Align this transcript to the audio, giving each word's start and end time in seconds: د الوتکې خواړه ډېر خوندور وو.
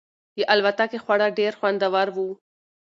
د 0.37 0.39
الوتکې 0.53 0.97
خواړه 1.03 1.27
ډېر 1.39 1.51
خوندور 1.59 2.07
وو. 2.15 2.27